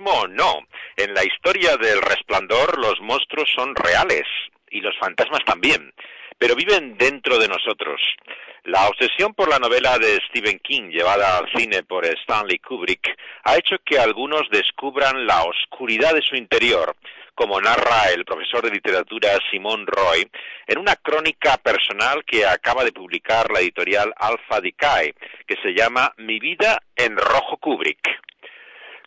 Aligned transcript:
no. 0.00 0.66
En 0.96 1.14
la 1.14 1.24
historia 1.24 1.76
del 1.76 2.00
resplandor 2.00 2.78
los 2.78 3.00
monstruos 3.00 3.50
son 3.54 3.74
reales 3.74 4.24
y 4.70 4.80
los 4.80 4.96
fantasmas 4.98 5.44
también, 5.44 5.92
pero 6.38 6.54
viven 6.54 6.96
dentro 6.96 7.38
de 7.38 7.48
nosotros. 7.48 8.00
La 8.64 8.88
obsesión 8.88 9.34
por 9.34 9.48
la 9.48 9.58
novela 9.58 9.98
de 9.98 10.20
Stephen 10.28 10.58
King 10.58 10.90
llevada 10.90 11.38
al 11.38 11.50
cine 11.54 11.82
por 11.82 12.04
Stanley 12.04 12.58
Kubrick 12.58 13.16
ha 13.44 13.56
hecho 13.56 13.76
que 13.84 13.98
algunos 13.98 14.48
descubran 14.50 15.26
la 15.26 15.44
oscuridad 15.44 16.14
de 16.14 16.22
su 16.22 16.36
interior, 16.36 16.94
como 17.34 17.60
narra 17.60 18.10
el 18.12 18.24
profesor 18.24 18.62
de 18.62 18.70
literatura 18.70 19.30
Simón 19.50 19.86
Roy 19.86 20.30
en 20.66 20.78
una 20.78 20.96
crónica 20.96 21.56
personal 21.56 22.24
que 22.24 22.46
acaba 22.46 22.84
de 22.84 22.92
publicar 22.92 23.50
la 23.50 23.60
editorial 23.60 24.12
Alpha 24.16 24.60
Decay, 24.60 25.14
que 25.46 25.56
se 25.62 25.72
llama 25.72 26.12
Mi 26.18 26.38
vida 26.38 26.82
en 26.96 27.16
rojo 27.16 27.56
Kubrick. 27.56 28.20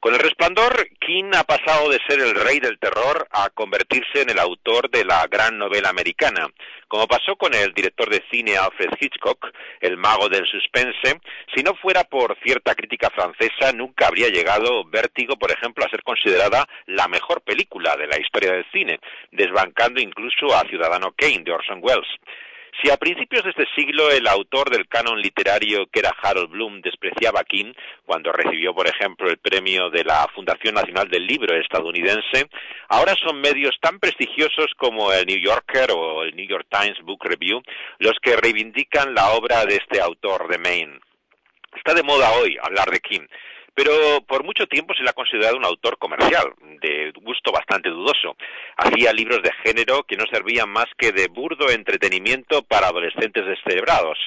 Con 0.04 0.14
el 0.14 0.20
resplandor, 0.20 0.90
King 1.00 1.32
ha 1.34 1.46
pasado 1.46 1.90
de 1.90 1.98
ser 2.06 2.20
el 2.20 2.36
rey 2.36 2.60
del 2.60 2.78
terror 2.78 3.26
a 3.32 3.50
convertirse 3.52 4.22
en 4.22 4.32
el 4.32 4.38
autor 4.38 4.90
de 4.90 5.06
la 5.06 5.26
gran 5.28 5.58
novela 5.58 5.88
americana. 5.88 6.50
Como 6.90 7.08
pasó 7.08 7.38
con 7.38 7.54
el 7.54 7.74
director 7.74 8.10
de 8.10 8.22
cine 8.30 8.58
Alfred 8.58 8.90
Hitchcock, 9.00 9.48
el 9.80 9.96
mago 9.96 10.28
del 10.28 10.46
suspense, 10.46 11.22
si 11.56 11.64
no 11.64 11.74
fuera 11.76 12.04
por 12.04 12.38
cierta 12.44 12.76
crítica 12.76 13.12
francesa, 13.12 13.72
nunca 13.72 14.08
habría 14.08 14.28
llegado 14.28 14.84
Vértigo, 14.84 15.38
por 15.38 15.52
ejemplo, 15.52 15.86
a 15.86 15.90
ser 15.90 16.04
considerada 16.04 16.68
la 16.86 17.08
mejor 17.08 17.40
película 17.40 17.96
de 17.96 18.08
la 18.08 18.20
historia 18.20 18.52
del 18.52 18.70
cine, 18.74 19.00
desbancando 19.32 20.02
incluso 20.02 20.54
a 20.54 20.68
Ciudadano 20.68 21.14
Kane 21.16 21.46
de 21.46 21.54
Orson 21.54 21.80
Welles. 21.82 22.10
Si 22.82 22.90
a 22.90 22.98
principios 22.98 23.44
de 23.44 23.52
este 23.52 23.66
siglo 23.76 24.10
el 24.10 24.28
autor 24.28 24.70
del 24.70 24.88
canon 24.88 25.22
literario 25.22 25.86
que 25.88 26.00
era 26.00 26.16
Harold 26.22 26.50
Bloom 26.50 26.82
despreciaba 26.82 27.42
a 27.42 27.44
King 27.44 27.72
cuando 28.06 28.32
recibió, 28.32 28.74
por 28.74 28.88
ejemplo, 28.88 29.30
el 29.30 29.38
premio 29.38 29.90
de 29.90 30.04
la 30.04 30.28
Fundación 30.34 30.76
Nacional 30.76 31.08
del 31.08 31.26
Libro 31.28 31.56
estadounidense, 31.56 32.50
ahora 32.90 33.14
son 33.16 33.40
medios 33.40 33.78
tan 33.80 34.00
prestigiosos 34.00 34.68
como 34.78 35.14
el 35.14 35.26
New 35.28 35.40
Yorker 35.40 35.92
o 35.92 36.24
el 36.24 36.36
New 36.36 36.48
York 36.48 36.68
Times 36.70 37.00
Book 37.04 37.24
Review 37.24 37.62
los 38.00 38.14
que 38.22 38.36
reivindican 38.36 39.14
la 39.14 39.32
obra 39.32 39.66
de 39.66 39.76
este 39.76 40.02
autor 40.02 40.48
de 40.48 40.58
Maine. 40.58 41.00
Está 41.76 41.94
de 41.94 42.04
moda 42.04 42.32
hoy 42.34 42.58
hablar 42.62 42.90
de 42.90 43.00
King, 43.00 43.28
pero 43.74 44.22
por 44.28 44.44
mucho 44.44 44.68
tiempo 44.68 44.94
se 44.94 45.04
le 45.04 45.10
ha 45.10 45.14
considerado 45.14 45.58
un 45.58 45.66
autor 45.66 45.98
comercial, 45.98 46.54
de 46.82 47.12
gusto 47.22 47.52
bastante 47.52 47.90
dudoso. 47.90 48.36
Hacía 48.78 49.14
libros 49.14 49.42
de 49.42 49.52
género 49.64 50.04
que 50.04 50.18
no 50.18 50.26
servían 50.32 50.70
más 50.70 50.88
que 50.98 51.12
de 51.12 51.28
burdo 51.28 51.70
entretenimiento 51.70 52.62
para 52.64 52.88
adolescentes 52.88 53.46
descerebrados. 53.46 54.18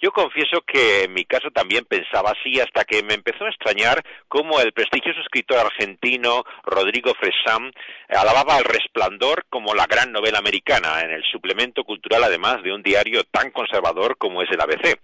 Yo 0.00 0.12
confieso 0.12 0.60
que 0.60 1.04
en 1.04 1.12
mi 1.12 1.24
caso 1.24 1.50
también 1.50 1.84
pensaba 1.84 2.30
así 2.30 2.60
hasta 2.60 2.84
que 2.84 3.02
me 3.02 3.14
empezó 3.14 3.44
a 3.44 3.48
extrañar 3.48 4.00
cómo 4.28 4.60
el 4.60 4.72
prestigioso 4.72 5.20
escritor 5.20 5.58
argentino 5.58 6.44
Rodrigo 6.62 7.14
Fresán 7.18 7.72
alababa 8.08 8.58
El 8.58 8.64
Resplandor 8.64 9.46
como 9.50 9.74
la 9.74 9.86
gran 9.86 10.12
novela 10.12 10.38
americana, 10.38 11.00
en 11.00 11.10
el 11.10 11.24
suplemento 11.24 11.82
cultural 11.82 12.22
además 12.22 12.62
de 12.62 12.72
un 12.72 12.82
diario 12.84 13.24
tan 13.24 13.50
conservador 13.50 14.16
como 14.18 14.40
es 14.40 14.48
el 14.52 14.60
ABC. 14.60 15.00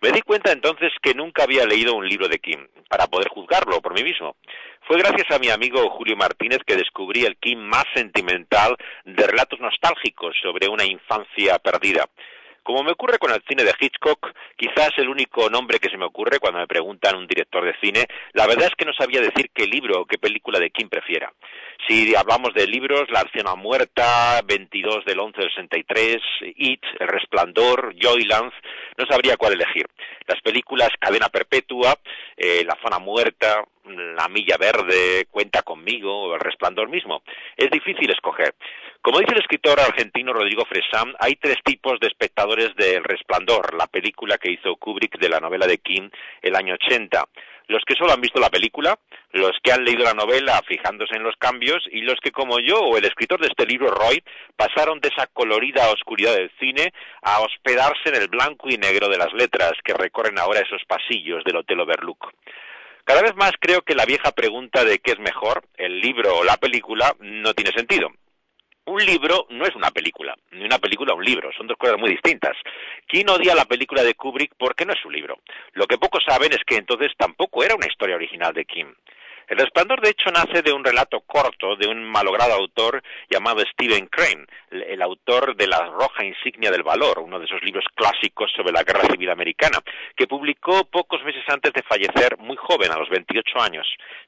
Me 0.00 0.12
di 0.12 0.22
cuenta 0.22 0.52
entonces 0.52 0.92
que 1.02 1.12
nunca 1.12 1.42
había 1.42 1.66
leído 1.66 1.94
un 1.96 2.08
libro 2.08 2.28
de 2.28 2.38
Kim, 2.38 2.68
para 2.88 3.08
poder 3.08 3.28
juzgarlo 3.28 3.80
por 3.80 3.94
mí 3.94 4.04
mismo. 4.04 4.36
Fue 4.86 4.96
gracias 4.96 5.28
a 5.30 5.40
mi 5.40 5.48
amigo 5.48 5.90
Julio 5.90 6.16
Martínez 6.16 6.60
que 6.64 6.76
descubrí 6.76 7.24
el 7.24 7.36
Kim 7.36 7.58
más 7.58 7.84
sentimental 7.94 8.76
de 9.04 9.26
relatos 9.26 9.58
nostálgicos 9.58 10.36
sobre 10.40 10.68
una 10.68 10.84
infancia 10.84 11.58
perdida. 11.58 12.06
Como 12.68 12.82
me 12.82 12.92
ocurre 12.92 13.18
con 13.18 13.32
el 13.32 13.42
cine 13.48 13.64
de 13.64 13.72
Hitchcock, 13.80 14.30
quizás 14.54 14.90
el 14.98 15.08
único 15.08 15.48
nombre 15.48 15.78
que 15.78 15.88
se 15.88 15.96
me 15.96 16.04
ocurre 16.04 16.38
cuando 16.38 16.58
me 16.58 16.66
preguntan 16.66 17.16
un 17.16 17.26
director 17.26 17.64
de 17.64 17.74
cine, 17.80 18.04
la 18.34 18.46
verdad 18.46 18.66
es 18.66 18.74
que 18.76 18.84
no 18.84 18.92
sabía 18.92 19.22
decir 19.22 19.48
qué 19.54 19.66
libro 19.66 20.02
o 20.02 20.04
qué 20.04 20.18
película 20.18 20.58
de 20.58 20.68
King 20.68 20.88
prefiera. 20.90 21.32
Si 21.88 22.14
hablamos 22.14 22.52
de 22.52 22.66
libros, 22.66 23.08
La 23.08 23.20
Anciana 23.20 23.54
Muerta, 23.54 24.42
22 24.44 25.06
del 25.06 25.18
11 25.18 25.40
del 25.40 25.50
63, 25.50 26.16
It, 26.56 26.82
El 27.00 27.08
Resplandor, 27.08 27.94
Joyland, 27.98 28.52
no 28.98 29.06
sabría 29.06 29.38
cuál 29.38 29.54
elegir. 29.54 29.86
Las 30.28 30.40
películas 30.42 30.90
Cadena 31.00 31.28
Perpetua, 31.28 31.98
eh, 32.36 32.62
La 32.64 32.76
Zona 32.82 32.98
Muerta, 32.98 33.64
La 33.84 34.28
Milla 34.28 34.56
Verde, 34.58 35.26
Cuenta 35.30 35.62
conmigo 35.62 36.34
El 36.34 36.40
Resplandor 36.40 36.88
mismo. 36.88 37.22
Es 37.56 37.70
difícil 37.70 38.10
escoger. 38.10 38.54
Como 39.00 39.20
dice 39.20 39.32
el 39.32 39.40
escritor 39.40 39.80
argentino 39.80 40.32
Rodrigo 40.32 40.64
Fresán, 40.66 41.14
hay 41.18 41.36
tres 41.36 41.56
tipos 41.64 41.98
de 42.00 42.08
espectadores 42.08 42.74
de 42.76 42.96
El 42.96 43.04
Resplandor, 43.04 43.74
la 43.74 43.86
película 43.86 44.36
que 44.36 44.52
hizo 44.52 44.76
Kubrick 44.76 45.18
de 45.18 45.28
la 45.28 45.40
novela 45.40 45.66
de 45.66 45.78
King 45.78 46.10
el 46.42 46.54
año 46.54 46.74
80 46.74 47.24
los 47.68 47.82
que 47.86 47.94
solo 47.94 48.12
han 48.12 48.20
visto 48.20 48.40
la 48.40 48.50
película, 48.50 48.98
los 49.32 49.52
que 49.62 49.72
han 49.72 49.84
leído 49.84 50.04
la 50.04 50.14
novela 50.14 50.60
fijándose 50.66 51.14
en 51.16 51.22
los 51.22 51.36
cambios 51.36 51.84
y 51.92 52.00
los 52.00 52.18
que 52.20 52.32
como 52.32 52.58
yo 52.60 52.80
o 52.80 52.96
el 52.96 53.04
escritor 53.04 53.40
de 53.40 53.48
este 53.48 53.66
libro 53.66 53.90
Roy 53.90 54.22
pasaron 54.56 55.00
de 55.00 55.08
esa 55.08 55.26
colorida 55.26 55.90
oscuridad 55.90 56.34
del 56.34 56.50
cine 56.58 56.92
a 57.22 57.40
hospedarse 57.40 58.08
en 58.08 58.16
el 58.16 58.28
blanco 58.28 58.68
y 58.68 58.78
negro 58.78 59.08
de 59.08 59.18
las 59.18 59.32
letras 59.34 59.72
que 59.84 59.94
recorren 59.94 60.38
ahora 60.38 60.60
esos 60.60 60.82
pasillos 60.86 61.44
del 61.44 61.56
Hotel 61.56 61.80
Overlook. 61.80 62.32
Cada 63.04 63.22
vez 63.22 63.34
más 63.36 63.52
creo 63.60 63.82
que 63.82 63.94
la 63.94 64.04
vieja 64.04 64.32
pregunta 64.32 64.84
de 64.84 64.98
qué 64.98 65.12
es 65.12 65.18
mejor, 65.18 65.62
el 65.76 66.00
libro 66.00 66.38
o 66.38 66.44
la 66.44 66.56
película, 66.56 67.14
no 67.20 67.54
tiene 67.54 67.72
sentido 67.72 68.10
un 68.88 69.04
libro 69.04 69.46
no 69.50 69.64
es 69.64 69.74
una 69.74 69.90
película, 69.90 70.34
ni 70.52 70.64
una 70.64 70.78
película 70.78 71.14
un 71.14 71.24
libro, 71.24 71.50
son 71.52 71.66
dos 71.66 71.76
cosas 71.76 71.98
muy 71.98 72.10
distintas. 72.10 72.56
¿Quién 73.06 73.28
odia 73.28 73.54
la 73.54 73.66
película 73.66 74.02
de 74.02 74.14
Kubrick 74.14 74.54
porque 74.56 74.84
no 74.84 74.92
es 74.92 75.00
su 75.00 75.10
libro? 75.10 75.38
Lo 75.72 75.86
que 75.86 75.98
pocos 75.98 76.24
saben 76.26 76.52
es 76.52 76.64
que 76.66 76.76
entonces 76.76 77.12
tampoco 77.16 77.62
era 77.62 77.74
una 77.74 77.86
historia 77.86 78.16
original 78.16 78.54
de 78.54 78.64
Kim. 78.64 78.94
El 79.48 79.56
resplandor, 79.56 80.02
de 80.02 80.10
hecho, 80.10 80.30
nace 80.30 80.60
de 80.60 80.72
un 80.72 80.84
relato 80.84 81.20
corto 81.20 81.74
de 81.74 81.88
un 81.88 82.04
malogrado 82.04 82.52
autor 82.52 83.02
llamado 83.30 83.62
Stephen 83.72 84.06
Crane, 84.06 84.44
el 84.70 85.00
autor 85.00 85.56
de 85.56 85.66
La 85.66 85.86
Roja 85.86 86.22
Insignia 86.22 86.70
del 86.70 86.82
Valor, 86.82 87.20
uno 87.20 87.38
de 87.38 87.46
esos 87.46 87.62
libros 87.62 87.86
clásicos 87.94 88.52
sobre 88.54 88.72
la 88.72 88.82
Guerra 88.82 89.08
Civil 89.10 89.30
Americana, 89.30 89.78
que 90.14 90.26
publicó 90.26 90.84
pocos 90.84 91.24
meses 91.24 91.42
antes 91.48 91.72
de 91.72 91.82
fallecer, 91.82 92.36
muy 92.36 92.56
joven, 92.58 92.92
a 92.92 92.98
los 92.98 93.08
28 93.08 93.58
años. 93.58 93.86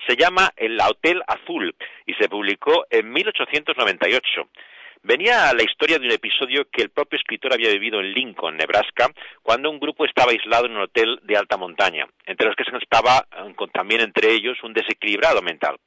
Se 0.09 0.17
llama 0.17 0.53
El 0.57 0.81
Hotel 0.81 1.23
Azul 1.27 1.75
y 2.07 2.15
se 2.15 2.31
publicó 2.31 2.87
en 2.89 3.13
1898. 3.13 4.49
Venía 5.03 5.51
la 5.55 5.63
historia 5.63 5.99
de 5.99 6.05
un 6.07 6.13
episodio 6.13 6.69
que 6.71 6.83
el 6.83 6.91
propio 6.91 7.19
escritor 7.19 7.55
había 7.55 7.71
vivido 7.71 8.01
en 8.01 8.13
Lincoln, 8.13 8.59
Nebraska, 8.59 9.11
cuando 9.43 9.71
un 9.71 9.81
grupo 9.81 10.05
estaba 10.05 10.33
aislado 10.33 10.67
en 10.67 10.73
un 10.73 10.83
hotel 10.83 11.19
de 11.23 11.39
alta 11.39 11.57
montaña, 11.57 12.07
entre 12.27 12.47
los 12.47 12.55
que 12.55 12.65
se 12.65 12.77
estaba 12.77 13.27
también 13.73 14.03
entre 14.03 14.31
ellos 14.31 14.63
un 14.63 14.75
desequilibrado 14.75 15.41
mental. 15.41 15.79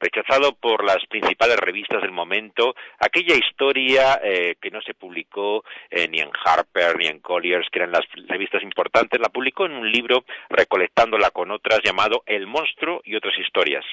Rechazado 0.00 0.54
por 0.54 0.82
las 0.82 1.04
principales 1.10 1.56
revistas 1.58 2.00
del 2.00 2.10
momento, 2.10 2.74
aquella 2.98 3.34
historia 3.34 4.18
eh, 4.22 4.56
que 4.58 4.70
no 4.70 4.80
se 4.80 4.94
publicó 4.94 5.62
eh, 5.90 6.08
ni 6.08 6.20
en 6.20 6.30
Harper 6.44 6.96
ni 6.96 7.06
en 7.06 7.20
Collier's, 7.20 7.68
que 7.70 7.80
eran 7.80 7.92
las 7.92 8.06
revistas 8.28 8.62
importantes, 8.62 9.20
la 9.20 9.28
publicó 9.28 9.66
en 9.66 9.72
un 9.72 9.92
libro 9.92 10.24
recolectándola 10.48 11.30
con 11.30 11.50
otras 11.50 11.80
llamado 11.82 12.22
El 12.24 12.46
monstruo 12.46 13.02
y 13.04 13.14
otras 13.14 13.38
historias. 13.38 13.84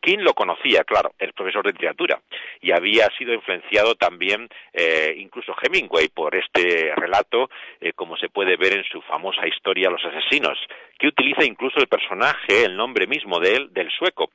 King 0.00 0.18
lo 0.20 0.34
conocía, 0.34 0.84
claro, 0.84 1.12
es 1.18 1.32
profesor 1.32 1.64
de 1.64 1.72
literatura 1.72 2.20
y 2.60 2.72
había 2.72 3.08
sido 3.16 3.32
influenciado 3.32 3.94
también 3.94 4.48
eh, 4.72 5.14
incluso 5.18 5.54
Hemingway 5.60 6.08
por 6.08 6.34
este 6.34 6.92
relato, 6.96 7.50
eh, 7.80 7.92
como 7.92 8.16
se 8.16 8.28
puede 8.28 8.56
ver 8.56 8.78
en 8.78 8.84
su 8.84 9.00
famosa 9.02 9.46
historia 9.46 9.90
Los 9.90 10.04
asesinos, 10.04 10.58
que 10.98 11.08
utiliza 11.08 11.44
incluso 11.44 11.78
el 11.78 11.88
personaje, 11.88 12.64
el 12.64 12.76
nombre 12.76 13.06
mismo 13.06 13.38
de 13.40 13.56
él, 13.56 13.72
del 13.72 13.90
sueco. 13.90 14.30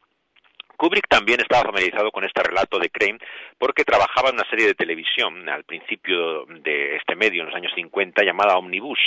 Kubrick 0.78 1.08
también 1.08 1.40
estaba 1.40 1.64
familiarizado 1.64 2.12
con 2.12 2.24
este 2.24 2.44
relato 2.44 2.80
de 2.80 2.90
Crane 2.90 3.20
porque 3.58 3.84
trabajaba 3.84 4.30
en 4.30 4.36
una 4.36 4.50
serie 4.50 4.68
de 4.68 4.74
televisión 4.74 5.48
al 5.50 5.64
principio 5.64 6.46
de 6.46 6.98
este 6.98 7.16
medio, 7.16 7.42
en 7.42 7.48
los 7.48 7.56
años 7.56 7.72
50, 7.76 8.24
llamada 8.24 8.58
Omnibus 8.58 9.00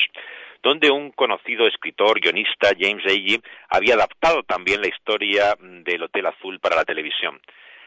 donde 0.62 0.90
un 0.90 1.12
conocido 1.12 1.68
escritor, 1.68 2.18
guionista, 2.18 2.70
James 2.76 3.04
Agee, 3.06 3.40
había 3.68 3.94
adaptado 3.94 4.42
también 4.42 4.80
la 4.80 4.88
historia 4.88 5.56
del 5.60 6.02
Hotel 6.02 6.26
Azul 6.26 6.58
para 6.58 6.74
la 6.74 6.84
televisión. 6.84 7.40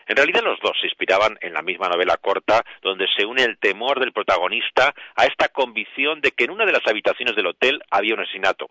En 0.08 0.16
realidad 0.16 0.42
los 0.44 0.60
dos 0.62 0.78
se 0.80 0.88
inspiraban 0.88 1.38
en 1.42 1.54
la 1.54 1.62
misma 1.62 1.90
novela 1.90 2.18
corta, 2.18 2.64
donde 2.82 3.06
se 3.16 3.26
une 3.26 3.44
el 3.44 3.58
temor 3.58 4.00
del 4.00 4.14
protagonista 4.14 4.94
a 5.16 5.26
esta 5.26 5.50
convicción 5.50 6.22
de 6.22 6.32
que 6.32 6.46
en 6.46 6.52
una 6.52 6.66
de 6.66 6.72
las 6.72 6.88
habitaciones 6.88 7.36
del 7.36 7.48
hotel 7.48 7.82
había 7.92 8.16
un 8.16 8.22
asesinato 8.22 8.70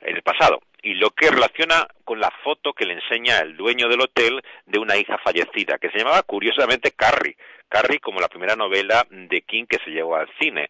en 0.00 0.16
el 0.16 0.22
pasado 0.22 0.62
y 0.82 0.94
lo 0.94 1.10
que 1.10 1.30
relaciona 1.30 1.86
con 2.04 2.20
la 2.20 2.30
foto 2.42 2.72
que 2.72 2.84
le 2.84 2.94
enseña 2.94 3.38
el 3.38 3.56
dueño 3.56 3.88
del 3.88 4.00
hotel 4.00 4.42
de 4.66 4.78
una 4.78 4.96
hija 4.96 5.18
fallecida, 5.18 5.78
que 5.78 5.90
se 5.90 5.98
llamaba 5.98 6.22
curiosamente 6.22 6.92
Carrie. 6.92 7.36
Carrie 7.72 8.00
como 8.00 8.20
la 8.20 8.28
primera 8.28 8.54
novela 8.54 9.06
de 9.08 9.40
King 9.42 9.64
que 9.66 9.78
se 9.82 9.90
llevó 9.90 10.16
al 10.16 10.28
cine 10.38 10.68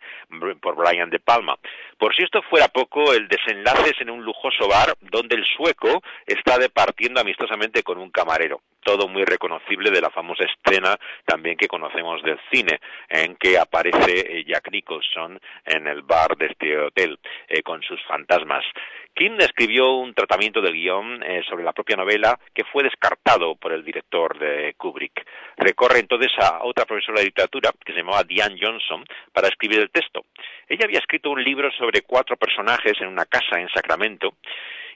por 0.61 0.77
Brian 0.77 1.11
De 1.11 1.19
Palma. 1.19 1.59
Por 1.99 2.15
si 2.15 2.23
esto 2.23 2.43
fuera 2.43 2.69
poco, 2.69 3.13
el 3.13 3.27
desenlace 3.27 3.91
es 3.91 4.01
en 4.01 4.11
un 4.11 4.25
lujoso 4.25 4.69
bar 4.69 4.95
donde 5.01 5.35
el 5.35 5.45
sueco 5.45 6.01
está 6.25 6.59
departiendo 6.59 7.21
amistosamente 7.21 7.83
con 7.83 7.99
un 7.99 8.11
camarero. 8.11 8.61
todo 8.85 9.07
muy 9.07 9.25
reconocible 9.25 9.93
de 9.93 10.01
la 10.01 10.11
famosa 10.11 10.45
escena 10.45 10.97
también 11.25 11.57
que 11.57 11.69
conocemos 11.69 12.21
del 12.23 12.39
cine, 12.51 12.81
en 13.09 13.37
que 13.37 13.57
aparece 13.57 14.39
eh, 14.39 14.45
Jack 14.45 14.73
Nicholson 14.73 15.41
en 15.65 15.87
el 15.87 16.03
bar 16.03 16.37
de 16.37 16.47
este 16.47 16.77
hotel 16.79 17.19
eh, 17.49 17.63
con 17.63 17.81
sus 17.83 18.03
fantasmas. 18.05 18.65
King 19.15 19.37
escribió 19.39 19.93
un 19.93 20.15
tratamiento 20.15 20.61
del 20.61 20.73
guion 20.75 21.23
eh, 21.23 21.43
sobre 21.49 21.65
la 21.65 21.73
propia 21.73 21.97
novela 21.97 22.39
que 22.55 22.65
fue 22.65 22.83
descartado 22.83 23.57
por 23.57 23.73
el 23.73 23.85
director 23.85 24.39
de 24.39 24.75
Kubrick. 24.77 25.27
Recorre 25.59 25.99
entonces 25.99 26.33
a 26.39 26.65
otra 26.65 26.87
profesora 26.87 27.21
de 27.21 27.27
literatura 27.27 27.73
que 27.85 27.93
se 27.93 27.99
llamaba 27.99 28.25
Diane 28.25 28.59
Johnson 28.61 29.05
para 29.33 29.49
escribir 29.49 29.81
el 29.81 29.91
texto. 29.91 30.25
Ella 30.67 30.87
había 30.87 30.99
escrito 30.99 31.31
un 31.31 31.43
libro 31.45 31.71
sobre 31.73 32.03
cuatro 32.03 32.37
personajes 32.37 32.95
en 33.01 33.09
una 33.09 33.27
casa 33.27 33.61
en 33.61 33.69
Sacramento 33.69 34.35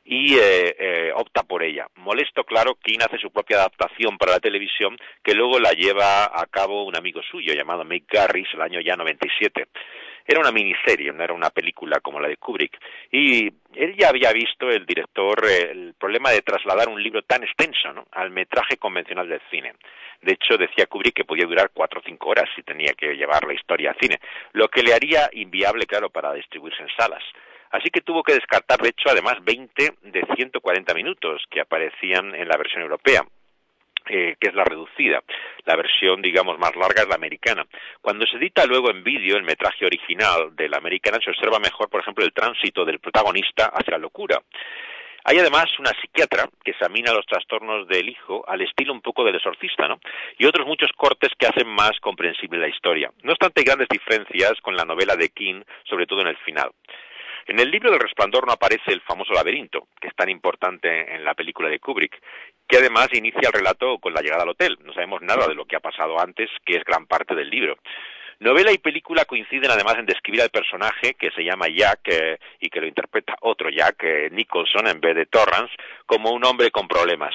y 0.07 0.35
eh, 0.35 0.77
eh, 0.79 1.13
opta 1.15 1.43
por 1.43 1.63
ella. 1.63 1.87
Molesto, 1.97 2.45
claro, 2.45 2.77
King 2.77 3.01
hace 3.05 3.19
su 3.19 3.31
propia 3.31 3.59
adaptación 3.59 4.17
para 4.17 4.33
la 4.33 4.41
televisión 4.41 4.97
que 5.23 5.35
luego 5.35 5.59
la 5.59 5.73
lleva 5.73 6.27
a 6.27 6.47
cabo 6.47 6.85
un 6.85 6.97
amigo 6.97 7.21
suyo 7.23 7.53
llamado 7.55 7.85
Mick 7.85 8.11
Garris 8.11 8.49
el 8.55 8.63
año 8.63 8.81
ya 8.81 8.97
97. 8.97 9.67
Era 10.27 10.41
una 10.41 10.51
miniserie, 10.51 11.13
no 11.13 11.23
era 11.23 11.33
una 11.33 11.51
película 11.51 12.01
como 12.01 12.19
la 12.19 12.29
de 12.29 12.37
Kubrick. 12.37 12.79
Y 13.13 13.47
él 13.75 13.95
ya 13.97 14.09
había 14.09 14.33
visto, 14.33 14.69
el 14.71 14.85
director, 14.85 15.45
el 15.47 15.95
problema 15.95 16.31
de 16.31 16.43
trasladar 16.43 16.89
un 16.89 17.03
libro 17.03 17.23
tan 17.23 17.45
extenso 17.45 17.93
¿no? 17.93 18.07
al 18.11 18.31
metraje 18.31 18.77
convencional 18.77 19.29
del 19.29 19.41
cine. 19.51 19.75
De 20.23 20.33
hecho, 20.33 20.57
decía 20.57 20.87
Kubrick 20.87 21.15
que 21.15 21.25
podía 21.25 21.47
durar 21.47 21.71
cuatro 21.73 22.01
o 22.01 22.03
cinco 22.05 22.31
horas 22.31 22.49
si 22.57 22.63
tenía 22.63 22.93
que 22.95 23.15
llevar 23.15 23.45
la 23.45 23.55
historia 23.55 23.91
al 23.91 23.99
cine, 24.01 24.19
lo 24.53 24.69
que 24.69 24.83
le 24.83 24.95
haría 24.95 25.29
inviable, 25.33 25.87
claro, 25.87 26.11
para 26.11 26.33
distribuirse 26.33 26.83
en 26.83 26.89
salas. 26.97 27.23
Así 27.71 27.91
que 27.91 28.01
tuvo 28.01 28.23
que 28.23 28.35
descartar, 28.35 28.81
de 28.81 28.89
hecho, 28.89 29.11
además 29.11 29.37
20 29.45 29.95
de 30.03 30.27
140 30.35 30.95
minutos 30.95 31.45
que 31.51 31.61
aparecían 31.61 32.35
en 32.35 32.49
la 32.49 32.57
versión 32.57 32.83
europea. 32.83 33.23
Eh, 34.09 34.37
que 34.39 34.49
es 34.49 34.55
la 34.55 34.63
reducida. 34.63 35.21
La 35.65 35.75
versión, 35.75 36.23
digamos, 36.23 36.59
más 36.61 36.77
larga 36.77 37.03
es 37.03 37.09
la 37.09 37.17
americana. 37.17 37.67
Cuando 38.01 38.25
se 38.25 38.37
edita 38.37 38.65
luego 38.65 38.89
en 38.91 39.03
vídeo 39.03 39.37
el 39.37 39.43
metraje 39.43 39.85
original 39.85 40.55
de 40.55 40.69
la 40.69 40.77
americana, 40.77 41.19
se 41.23 41.31
observa 41.31 41.59
mejor, 41.59 41.89
por 41.91 42.03
ejemplo, 42.03 42.25
el 42.25 42.33
tránsito 42.33 42.85
del 42.85 43.01
protagonista 43.01 43.67
hacia 43.67 43.93
la 43.93 43.99
locura. 43.99 44.41
Hay 45.25 45.39
además 45.41 45.67
una 45.81 45.91
psiquiatra 46.01 46.49
que 46.63 46.71
examina 46.71 47.13
los 47.13 47.27
trastornos 47.27 47.89
del 47.89 48.09
hijo 48.09 48.49
al 48.49 48.61
estilo 48.61 48.93
un 48.93 49.01
poco 49.01 49.25
del 49.25 49.35
exorcista, 49.35 49.89
¿no? 49.89 49.99
Y 50.39 50.47
otros 50.47 50.69
muchos 50.69 50.93
cortes 50.97 51.31
que 51.37 51.49
hacen 51.49 51.67
más 51.67 51.99
comprensible 52.01 52.61
la 52.61 52.69
historia. 52.69 53.11
No 53.25 53.33
obstante, 53.33 53.61
hay 53.61 53.65
grandes 53.65 53.89
diferencias 53.89 54.53
con 54.63 54.77
la 54.77 54.85
novela 54.85 55.17
de 55.17 55.31
King, 55.31 55.63
sobre 55.83 56.07
todo 56.07 56.21
en 56.21 56.29
el 56.29 56.37
final. 56.37 56.71
En 57.49 57.61
el 57.61 57.71
libro 57.71 57.91
del 57.91 58.01
resplandor 58.01 58.47
no 58.47 58.53
aparece 58.53 58.93
el 58.93 59.01
famoso 59.03 59.33
laberinto, 59.33 59.89
que 60.01 60.09
es 60.09 60.15
tan 60.15 60.29
importante 60.29 61.15
en 61.15 61.25
la 61.25 61.35
película 61.35 61.69
de 61.69 61.79
Kubrick, 61.79 62.21
que 62.67 62.79
además 62.79 63.09
inicia 63.13 63.49
el 63.49 63.53
relato 63.53 63.99
con 63.99 64.13
la 64.13 64.21
llegada 64.21 64.43
al 64.43 64.51
hotel. 64.51 64.79
No 64.85 64.93
sabemos 64.93 65.23
nada 65.23 65.47
de 65.47 65.55
lo 65.55 65.65
que 65.65 65.77
ha 65.77 65.81
pasado 65.81 66.21
antes, 66.21 66.51
que 66.65 66.77
es 66.77 66.85
gran 66.85 67.07
parte 67.07 67.35
del 67.35 67.51
libro. 67.51 67.77
Novela 68.39 68.71
y 68.71 68.79
película 68.79 69.25
coinciden 69.25 69.71
además 69.71 69.97
en 69.99 70.05
describir 70.05 70.43
al 70.43 70.51
personaje 70.51 71.15
que 71.15 71.31
se 71.31 71.43
llama 71.43 71.69
Jack 71.69 72.01
eh, 72.05 72.39
y 72.61 72.69
que 72.69 72.81
lo 72.81 72.87
interpreta 72.87 73.35
otro 73.41 73.71
Jack, 73.71 74.03
eh, 74.03 74.29
Nicholson, 74.31 74.89
en 74.89 75.01
vez 75.01 75.17
de 75.17 75.27
Torrance, 75.27 75.75
como 76.05 76.33
un 76.33 76.45
hombre 76.45 76.71
con 76.71 76.87
problemas 76.87 77.35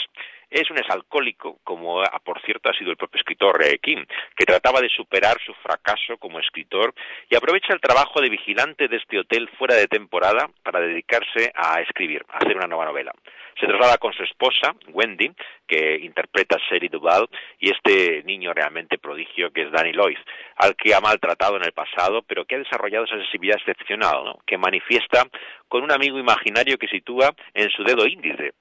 es 0.51 0.69
un 0.69 0.77
exalcohólico, 0.77 1.59
como 1.63 2.01
ah, 2.01 2.21
por 2.23 2.41
cierto 2.41 2.69
ha 2.69 2.77
sido 2.77 2.91
el 2.91 2.97
propio 2.97 3.19
escritor 3.19 3.63
eh, 3.63 3.79
King, 3.79 4.03
que 4.35 4.45
trataba 4.45 4.81
de 4.81 4.89
superar 4.89 5.37
su 5.45 5.53
fracaso 5.55 6.17
como 6.17 6.39
escritor 6.39 6.93
y 7.29 7.35
aprovecha 7.35 7.73
el 7.73 7.79
trabajo 7.79 8.21
de 8.21 8.29
vigilante 8.29 8.87
de 8.89 8.97
este 8.97 9.19
hotel 9.19 9.49
fuera 9.57 9.75
de 9.75 9.87
temporada 9.87 10.49
para 10.63 10.81
dedicarse 10.81 11.51
a 11.55 11.81
escribir, 11.81 12.25
a 12.29 12.37
hacer 12.39 12.57
una 12.57 12.67
nueva 12.67 12.85
novela. 12.85 13.13
Se 13.59 13.67
traslada 13.67 13.97
con 13.97 14.11
su 14.13 14.23
esposa, 14.23 14.75
Wendy, 14.89 15.31
que 15.67 15.97
interpreta 16.01 16.55
a 16.55 16.59
Sherry 16.59 16.87
Duval, 16.87 17.27
y 17.59 17.69
este 17.69 18.23
niño 18.23 18.53
realmente 18.53 18.97
prodigio 18.97 19.51
que 19.51 19.63
es 19.63 19.71
Danny 19.71 19.93
Lloyd, 19.93 20.17
al 20.57 20.75
que 20.75 20.93
ha 20.93 20.99
maltratado 20.99 21.57
en 21.57 21.63
el 21.63 21.71
pasado, 21.71 22.23
pero 22.23 22.45
que 22.45 22.55
ha 22.55 22.59
desarrollado 22.59 23.05
esa 23.05 23.17
sensibilidad 23.17 23.59
excepcional, 23.59 24.23
¿no? 24.25 24.39
que 24.45 24.57
manifiesta 24.57 25.27
con 25.67 25.83
un 25.83 25.91
amigo 25.91 26.17
imaginario 26.17 26.77
que 26.77 26.87
sitúa 26.87 27.33
en 27.53 27.69
su 27.69 27.83
dedo 27.83 28.05
índice. 28.05 28.53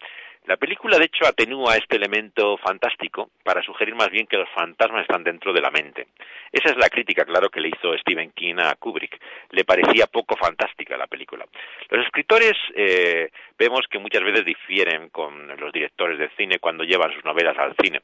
La 0.46 0.56
película, 0.56 0.98
de 0.98 1.04
hecho, 1.04 1.26
atenúa 1.26 1.76
este 1.76 1.96
elemento 1.96 2.56
fantástico 2.58 3.30
para 3.44 3.62
sugerir 3.62 3.94
más 3.94 4.10
bien 4.10 4.26
que 4.26 4.38
los 4.38 4.48
fantasmas 4.50 5.02
están 5.02 5.22
dentro 5.22 5.52
de 5.52 5.60
la 5.60 5.70
mente. 5.70 6.08
Esa 6.50 6.70
es 6.70 6.76
la 6.76 6.88
crítica, 6.88 7.24
claro, 7.24 7.50
que 7.50 7.60
le 7.60 7.68
hizo 7.68 7.96
Stephen 7.98 8.32
King 8.32 8.56
a 8.58 8.74
Kubrick. 8.74 9.20
Le 9.50 9.64
parecía 9.64 10.06
poco 10.06 10.36
fantástica 10.36 10.96
la 10.96 11.06
película. 11.06 11.46
Los 11.90 12.04
escritores 12.04 12.54
eh, 12.74 13.30
vemos 13.58 13.82
que 13.88 13.98
muchas 13.98 14.24
veces 14.24 14.44
difieren 14.44 15.10
con 15.10 15.46
los 15.58 15.72
directores 15.72 16.18
de 16.18 16.30
cine 16.36 16.58
cuando 16.58 16.84
llevan 16.84 17.12
sus 17.12 17.24
novelas 17.24 17.56
al 17.58 17.76
cine. 17.80 18.00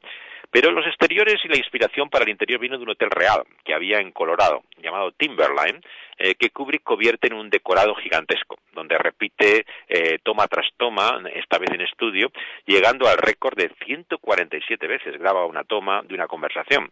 Pero 0.56 0.70
los 0.70 0.87
exteriores 0.87 1.44
y 1.44 1.49
la 1.49 1.58
inspiración 1.58 2.08
para 2.08 2.25
el 2.25 2.31
interior 2.31 2.58
vino 2.58 2.79
de 2.79 2.82
un 2.82 2.88
hotel 2.88 3.11
real 3.11 3.43
que 3.62 3.75
había 3.75 4.00
en 4.00 4.11
Colorado, 4.11 4.62
llamado 4.82 5.12
Timberline, 5.12 5.82
eh, 6.17 6.35
que 6.35 6.49
Kubrick 6.49 6.82
convierte 6.82 7.26
en 7.26 7.35
un 7.35 7.50
decorado 7.50 7.94
gigantesco, 7.94 8.56
donde 8.73 8.97
repite 8.97 9.67
eh, 9.87 10.19
toma 10.23 10.49
tras 10.49 10.64
toma, 10.79 11.20
esta 11.35 11.58
vez 11.58 11.69
en 11.73 11.82
estudio, 11.82 12.32
llegando 12.64 13.06
al 13.06 13.19
récord 13.19 13.55
de 13.55 13.70
147 13.85 14.87
veces 14.87 15.19
graba 15.19 15.44
una 15.44 15.62
toma 15.64 16.00
de 16.00 16.14
una 16.14 16.26
conversación. 16.26 16.91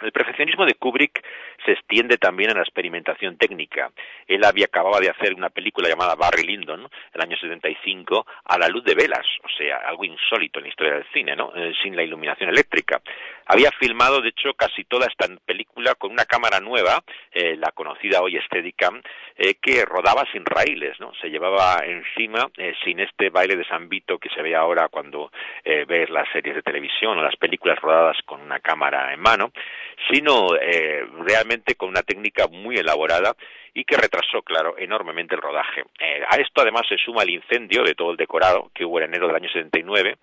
El 0.00 0.12
perfeccionismo 0.12 0.66
de 0.66 0.74
Kubrick 0.74 1.24
se 1.64 1.72
extiende 1.72 2.18
también 2.18 2.50
a 2.50 2.54
la 2.54 2.62
experimentación 2.62 3.36
técnica. 3.36 3.90
Él 4.26 4.44
había 4.44 4.66
acabado 4.66 5.00
de 5.00 5.10
hacer 5.10 5.34
una 5.34 5.50
película 5.50 5.88
llamada 5.88 6.14
Barry 6.14 6.42
Lyndon, 6.42 6.80
en 6.80 6.88
el 7.14 7.20
año 7.20 7.36
75, 7.36 8.26
a 8.44 8.58
la 8.58 8.68
luz 8.68 8.84
de 8.84 8.94
velas, 8.94 9.26
o 9.42 9.48
sea, 9.56 9.78
algo 9.86 10.04
insólito 10.04 10.58
en 10.58 10.64
la 10.64 10.68
historia 10.68 10.94
del 10.94 11.06
cine, 11.12 11.36
¿no? 11.36 11.52
Eh, 11.54 11.72
sin 11.82 11.96
la 11.96 12.02
iluminación 12.02 12.50
eléctrica. 12.50 13.00
Había 13.46 13.70
filmado, 13.72 14.20
de 14.20 14.30
hecho, 14.30 14.54
casi 14.54 14.84
toda 14.84 15.06
esta 15.06 15.26
película 15.44 15.94
con 15.94 16.10
una 16.10 16.24
cámara 16.24 16.60
nueva, 16.60 17.02
eh, 17.32 17.56
la 17.56 17.70
conocida 17.72 18.20
hoy 18.20 18.38
Steadicam, 18.46 19.00
eh, 19.36 19.54
que 19.60 19.84
rodaba 19.84 20.24
sin 20.32 20.44
raíles, 20.44 20.98
¿no? 21.00 21.12
Se 21.20 21.28
llevaba 21.28 21.84
encima, 21.84 22.50
sin 22.84 23.00
este 23.00 23.30
baile 23.30 23.56
de 23.56 23.64
San 23.64 23.88
Vito 23.88 24.18
que 24.18 24.28
se 24.30 24.42
ve 24.42 24.54
ahora 24.54 24.88
cuando 24.88 25.30
ves 25.64 26.10
las 26.10 26.28
series 26.30 26.56
de 26.56 26.62
televisión 26.62 27.18
o 27.18 27.22
las 27.22 27.36
películas 27.36 27.78
rodadas 27.78 28.16
con 28.24 28.40
una 28.40 28.60
cámara 28.60 29.12
en 29.12 29.20
mano, 29.20 29.50
sino 30.10 30.54
eh, 30.56 31.04
realmente 31.26 31.74
con 31.74 31.88
una 31.88 32.02
técnica 32.02 32.46
muy 32.48 32.76
elaborada 32.76 33.34
y 33.74 33.84
que 33.84 33.96
retrasó, 33.96 34.42
claro, 34.42 34.76
enormemente 34.78 35.34
el 35.34 35.42
rodaje. 35.42 35.82
Eh, 35.98 36.22
a 36.28 36.36
esto 36.36 36.62
además 36.62 36.82
se 36.88 36.96
suma 36.96 37.24
el 37.24 37.30
incendio 37.30 37.82
de 37.82 37.94
todo 37.94 38.12
el 38.12 38.16
decorado 38.16 38.70
que 38.72 38.84
hubo 38.84 38.98
en 38.98 39.06
enero 39.06 39.26
del 39.26 39.36
año 39.36 39.48
79 39.48 40.16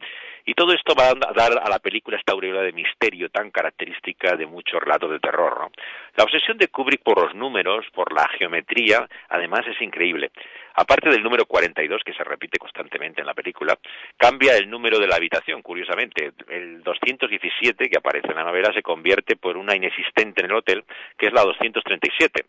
y 0.45 0.53
todo 0.53 0.73
esto 0.73 0.95
va 0.95 1.09
a 1.09 1.33
dar 1.33 1.59
a 1.61 1.69
la 1.69 1.79
película 1.79 2.17
esta 2.17 2.31
aureola 2.31 2.61
de 2.61 2.71
misterio 2.71 3.29
tan 3.29 3.51
característica 3.51 4.35
de 4.35 4.45
muchos 4.45 4.81
relatos 4.81 5.11
de 5.11 5.19
terror. 5.19 5.59
¿no? 5.59 5.71
La 6.15 6.23
obsesión 6.23 6.57
de 6.57 6.69
Kubrick 6.69 7.03
por 7.03 7.21
los 7.21 7.35
números, 7.35 7.85
por 7.93 8.11
la 8.13 8.27
geometría, 8.39 9.07
además 9.29 9.61
es 9.67 9.79
increíble. 9.81 10.31
Aparte 10.73 11.09
del 11.09 11.21
número 11.21 11.45
42, 11.45 12.01
que 12.03 12.13
se 12.13 12.23
repite 12.23 12.57
constantemente 12.57 13.21
en 13.21 13.27
la 13.27 13.33
película, 13.33 13.77
cambia 14.17 14.55
el 14.55 14.69
número 14.69 14.99
de 14.99 15.07
la 15.07 15.17
habitación, 15.17 15.61
curiosamente. 15.61 16.31
El 16.47 16.81
217, 16.81 17.89
que 17.89 17.97
aparece 17.97 18.29
en 18.29 18.35
la 18.35 18.45
novela, 18.45 18.71
se 18.73 18.81
convierte 18.81 19.35
por 19.35 19.57
una 19.57 19.75
inexistente 19.75 20.41
en 20.41 20.49
el 20.49 20.55
hotel, 20.55 20.83
que 21.17 21.27
es 21.27 21.33
la 21.33 21.43
237. 21.43 22.45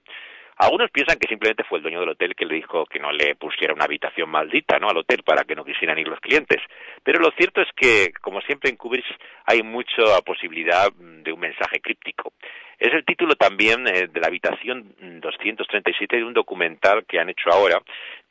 Algunos 0.59 0.91
piensan 0.91 1.19
que 1.19 1.29
simplemente 1.29 1.65
fue 1.65 1.79
el 1.79 1.83
dueño 1.83 2.01
del 2.01 2.11
hotel 2.11 2.35
que 2.37 2.45
le 2.45 2.57
dijo 2.57 2.85
que 2.87 3.01
no 3.01 3.11
le 3.11 3.35
pusiera 3.35 3.75
una 3.75 3.85
habitación 3.85 4.31
maldita 4.31 4.79
¿no? 4.79 4.89
al 4.89 4.99
hotel 4.99 5.23
para 5.25 5.45
que 5.45 5.55
no 5.55 5.65
quisieran 5.65 5.99
ir 5.99 6.09
los 6.09 6.21
clientes. 6.21 6.59
Pero 7.03 7.21
lo 7.21 7.31
cierto 7.33 7.61
es 7.61 7.69
que, 7.75 8.13
como 8.21 8.41
siempre 8.43 8.71
en 8.71 8.77
Kubrick, 8.77 9.05
hay 9.47 9.63
mucha 9.63 10.21
posibilidad 10.25 10.93
de 10.93 11.33
un 11.33 11.41
mensaje 11.41 11.81
críptico. 11.81 12.33
Es 12.79 12.93
el 12.93 13.05
título 13.05 13.37
también 13.37 13.87
eh, 13.87 14.09
de 14.09 14.21
la 14.21 14.27
habitación 14.27 14.95
237 15.21 16.17
de 16.17 16.25
un 16.25 16.35
documental 16.35 17.05
que 17.07 17.21
han 17.21 17.29
hecho 17.29 17.49
ahora 17.51 17.81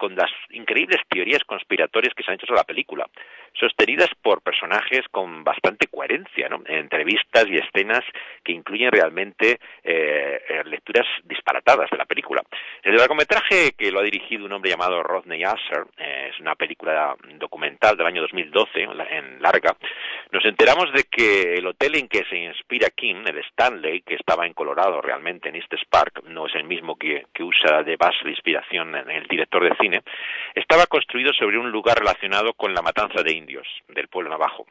con 0.02 0.16
las 0.16 0.32
increíbles 0.50 1.00
teorías 1.08 1.44
conspiratorias 1.44 2.16
que 2.16 2.24
se 2.24 2.32
han 2.32 2.36
hecho 2.36 2.48
sobre 2.48 2.62
la 2.62 2.64
película, 2.64 3.08
sostenidas 3.54 4.10
por 4.20 4.42
personajes 4.42 5.02
con 5.12 5.44
bastante 5.44 5.86
coherencia, 5.86 6.50
¿no? 6.50 6.64
entrevistas 6.66 7.46
y 7.48 7.58
escenas 7.58 8.04
que 8.44 8.52
incluyen 8.52 8.92
realmente 8.92 9.60
eh, 9.84 10.42
eh, 10.50 10.64
lecturas 10.66 11.06
disparatadas 11.26 11.88
de 11.92 11.98
la 11.98 12.06
película. 12.06 12.42
El 12.82 12.96
largometraje 12.96 13.74
que 13.78 13.92
lo 13.92 14.00
ha 14.00 14.04
dirigido 14.04 14.46
un 14.48 14.54
hombre 14.54 14.72
llamado 14.72 15.04
Rodney 15.04 15.44
Asser, 15.44 15.86
es 16.00 16.40
una 16.40 16.56
película 16.56 17.16
documental 17.36 17.96
del 17.96 18.08
año 18.08 18.22
2012, 18.24 18.82
en 18.82 19.40
larga, 19.40 19.76
nos 20.32 20.46
enteramos 20.46 20.94
de 20.94 21.04
que 21.04 21.56
el 21.56 21.68
hotel 21.68 21.96
en 21.96 22.08
que 22.08 22.24
se 22.24 22.38
inspira 22.38 22.90
King, 22.90 23.24
el 23.26 23.40
Stanley, 23.40 24.02
que 24.02 24.16
estaba 24.16 24.48
en 24.48 24.54
Colorado 24.54 25.02
realmente, 25.02 25.50
en 25.50 25.58
East 25.58 25.74
Park, 25.90 26.24
no 26.28 26.48
es 26.48 26.56
el 26.56 26.64
mismo 26.64 26.96
que, 26.98 27.26
usa 27.42 27.84
de 27.84 27.98
base 27.98 28.24
de 28.24 28.30
inspiración 28.30 28.96
en 28.96 29.10
el 29.10 29.28
director 29.28 29.64
de 29.64 29.76
cine, 29.76 29.91
estaba 30.56 30.86
construido 30.88 31.34
sobre 31.34 31.58
un 31.58 31.72
lugar 31.72 32.00
relacionado 32.00 32.54
con 32.54 32.74
la 32.74 32.82
matanza 32.82 33.24
de 33.24 33.34
indios 33.34 33.68
del 33.90 34.08
pueblo 34.08 34.30
navajo. 34.30 34.66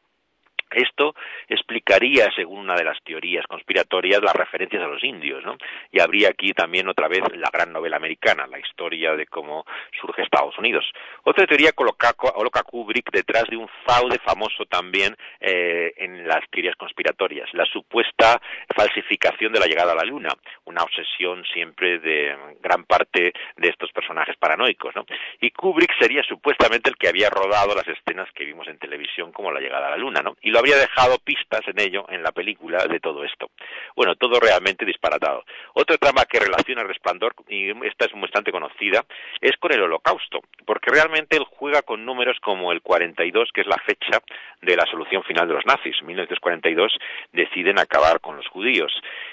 Esto 0.71 1.17
explicaría, 1.49 2.29
según 2.37 2.61
una 2.61 2.77
de 2.77 2.85
las 2.85 3.03
teorías 3.03 3.45
conspiratorias, 3.49 4.23
las 4.23 4.35
referencias 4.35 4.81
a 4.83 4.87
los 4.87 5.03
indios, 5.03 5.45
¿no? 5.45 5.57
Y 5.91 6.01
habría 6.01 6.29
aquí 6.29 6.53
también 6.53 6.89
otra 6.89 7.09
vez 7.09 7.23
la 7.35 7.51
gran 7.53 7.73
novela 7.73 7.97
americana, 7.97 8.47
la 8.47 8.61
historia 8.61 9.17
de 9.17 9.27
cómo 9.27 9.65
surge 10.01 10.23
Estados 10.23 10.57
Unidos. 10.59 10.85
Otra 11.25 11.45
teoría 11.47 11.73
coloca, 11.73 12.11
a 12.11 12.63
Kubrick 12.63 13.11
detrás 13.11 13.45
de 13.51 13.57
un 13.57 13.69
fraude 13.85 14.19
famoso 14.25 14.65
también 14.67 15.17
eh, 15.41 15.93
en 15.97 16.29
las 16.29 16.49
teorías 16.51 16.77
conspiratorias, 16.77 17.49
la 17.53 17.65
supuesta 17.65 18.41
falsificación 18.81 19.53
de 19.53 19.61
la 19.61 19.67
llegada 19.67 19.93
a 19.93 19.95
la 19.95 20.05
Luna, 20.05 20.31
una 20.65 20.83
obsesión 20.83 21.45
siempre 21.53 21.99
de 21.99 22.35
gran 22.63 22.85
parte 22.85 23.33
de 23.57 23.69
estos 23.69 23.93
personajes 23.93 24.37
paranoicos, 24.39 24.95
¿no? 24.97 25.05
Y 25.41 25.51
Kubrick 25.51 25.93
sería 25.99 26.23
supuestamente 26.23 26.89
el 26.89 26.97
que 26.97 27.09
había 27.09 27.29
rodado 27.29 27.75
las 27.75 27.87
escenas 27.87 28.31
que 28.33 28.47
vimos 28.47 28.67
en 28.69 28.79
televisión 28.79 29.33
como 29.33 29.53
la 29.53 29.61
llegada 29.61 29.89
a 29.89 29.91
la 29.91 29.97
Luna, 29.99 30.23
¿no? 30.23 30.37
Y 30.41 30.57
había 30.57 30.77
dejado 30.77 31.19
pistas 31.19 31.61
en 31.67 31.81
ello, 31.81 32.07
en 32.09 32.23
la 32.23 32.33
película, 32.33 32.87
de 32.87 33.01
todo 33.01 33.25
esto. 33.25 33.51
Bueno, 33.95 34.15
todo 34.15 34.41
realmente 34.41 34.87
disparatado. 34.87 35.45
Otra 35.75 35.99
trama 35.99 36.25
que 36.25 36.41
relaciona 36.41 36.83
el 36.83 36.89
resplandor, 36.89 37.35
y 37.49 37.71
esta 37.87 38.07
es 38.07 38.13
bastante 38.15 38.53
conocida, 38.53 39.05
es 39.41 39.57
con 39.59 39.73
el 39.73 39.83
holocausto, 39.83 40.41
porque 40.65 40.91
realmente 40.91 41.37
él 41.37 41.45
juega 41.45 41.83
con 41.83 42.05
números 42.07 42.39
como 42.41 42.73
el 42.73 42.81
42, 42.81 43.51
que 43.53 43.61
es 43.61 43.67
la 43.67 43.79
fecha 43.79 44.23
de 44.63 44.77
la 44.77 44.87
solución 44.87 45.23
final 45.25 45.49
de 45.49 45.55
los 45.55 45.67
nazis. 45.67 45.97
En 46.01 46.07
1942 46.07 46.93
deciden 47.33 47.79
acabar 47.79 48.21
con 48.21 48.37
los 48.37 48.47
judíos. 48.49 48.70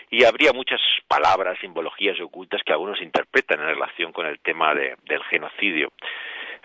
Y 0.10 0.24
habría 0.24 0.54
muchas 0.54 0.80
palabras, 1.08 1.58
simbologías 1.60 2.20
ocultas 2.22 2.62
que 2.66 2.72
algunos 2.72 3.02
interpretan 3.02 3.60
en 3.60 3.68
relación 3.68 4.12
con 4.12 4.26
el 4.26 4.40
tema 4.40 4.74
del 4.74 5.24
genocidio. 5.30 5.92